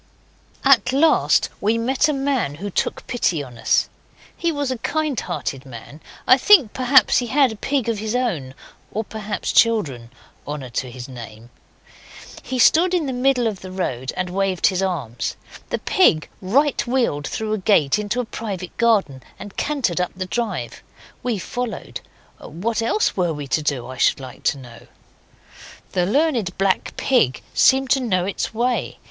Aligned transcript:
At 0.65 0.91
last 0.91 1.49
we 1.61 1.77
met 1.77 2.09
a 2.09 2.11
man 2.13 2.55
who 2.55 2.71
took 2.71 3.05
pity 3.05 3.43
on 3.43 3.59
us. 3.59 3.87
He 4.35 4.51
was 4.51 4.71
a 4.71 4.79
kind 4.79 5.19
hearted 5.19 5.63
man. 5.63 6.01
I 6.25 6.39
think, 6.39 6.73
perhaps, 6.73 7.19
he 7.19 7.27
had 7.27 7.51
a 7.51 7.55
pig 7.55 7.87
of 7.87 7.99
his 7.99 8.15
own 8.15 8.55
or, 8.91 9.03
perhaps, 9.03 9.51
children. 9.53 10.09
Honour 10.47 10.71
to 10.71 10.89
his 10.89 11.07
name! 11.07 11.51
He 12.41 12.57
stood 12.57 12.95
in 12.95 13.05
the 13.05 13.13
middle 13.13 13.45
of 13.45 13.61
the 13.61 13.71
road 13.71 14.11
and 14.17 14.31
waved 14.31 14.65
his 14.65 14.81
arms. 14.81 15.35
The 15.69 15.77
pig 15.77 16.27
right 16.41 16.81
wheeled 16.87 17.27
through 17.27 17.53
a 17.53 17.59
gate 17.59 17.99
into 17.99 18.19
a 18.19 18.25
private 18.25 18.75
garden 18.77 19.21
and 19.37 19.55
cantered 19.55 20.01
up 20.01 20.13
the 20.15 20.25
drive. 20.25 20.81
We 21.21 21.37
followed. 21.37 22.01
What 22.39 22.81
else 22.81 23.15
were 23.15 23.33
we 23.33 23.45
to 23.49 23.61
do, 23.61 23.85
I 23.85 23.97
should 23.97 24.19
like 24.19 24.41
to 24.45 24.57
know? 24.57 24.87
The 25.91 26.07
Learned 26.07 26.57
Black 26.57 26.97
Pig 26.97 27.43
seemed 27.53 27.91
to 27.91 27.99
know 27.99 28.25
its 28.25 28.51
way. 28.51 28.97